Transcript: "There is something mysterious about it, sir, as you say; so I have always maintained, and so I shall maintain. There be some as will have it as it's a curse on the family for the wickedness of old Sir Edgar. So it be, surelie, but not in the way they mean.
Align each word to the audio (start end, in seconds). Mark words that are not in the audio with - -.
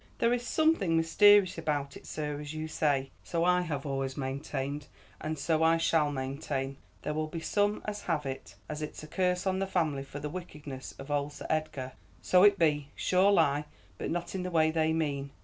"There 0.17 0.33
is 0.33 0.47
something 0.47 0.97
mysterious 0.97 1.59
about 1.59 1.95
it, 1.95 2.07
sir, 2.07 2.39
as 2.39 2.55
you 2.55 2.67
say; 2.67 3.11
so 3.23 3.43
I 3.43 3.61
have 3.61 3.85
always 3.85 4.17
maintained, 4.17 4.87
and 5.19 5.37
so 5.37 5.61
I 5.61 5.77
shall 5.77 6.11
maintain. 6.11 6.77
There 7.03 7.13
be 7.13 7.39
some 7.39 7.83
as 7.85 8.01
will 8.01 8.07
have 8.07 8.25
it 8.25 8.55
as 8.67 8.81
it's 8.81 9.03
a 9.03 9.07
curse 9.07 9.45
on 9.45 9.59
the 9.59 9.67
family 9.67 10.01
for 10.01 10.17
the 10.19 10.27
wickedness 10.27 10.95
of 10.97 11.11
old 11.11 11.33
Sir 11.33 11.45
Edgar. 11.51 11.91
So 12.19 12.41
it 12.41 12.57
be, 12.57 12.89
surelie, 12.97 13.65
but 13.99 14.09
not 14.09 14.33
in 14.33 14.41
the 14.41 14.49
way 14.49 14.71
they 14.71 14.91
mean. 14.91 15.33